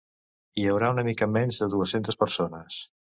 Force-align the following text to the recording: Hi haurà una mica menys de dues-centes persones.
Hi 0.61 0.63
haurà 0.71 0.89
una 0.95 1.03
mica 1.09 1.27
menys 1.35 1.59
de 1.65 1.67
dues-centes 1.75 2.19
persones. 2.25 2.81